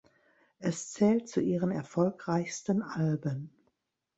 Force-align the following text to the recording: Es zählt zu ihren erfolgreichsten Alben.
Es 0.57 0.93
zählt 0.93 1.29
zu 1.29 1.41
ihren 1.41 1.69
erfolgreichsten 1.69 2.81
Alben. 2.81 3.51